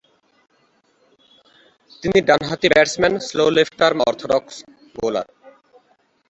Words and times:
তিনি 2.03 2.19
ডানহাতি 2.27 2.67
batsman 2.73 3.13
slow 3.27 3.45
left 3.57 3.79
arm 3.87 3.99
orthodox 4.09 4.55
bowler. 4.95 5.27